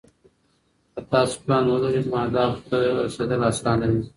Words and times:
که 0.93 1.01
تاسو 1.11 1.35
پلان 1.43 1.63
ولرئ 1.69 1.99
نو 2.09 2.15
اهدافو 2.23 2.61
ته 2.69 2.77
رسیدل 3.05 3.41
اسانه 3.51 3.85
دي. 3.91 4.01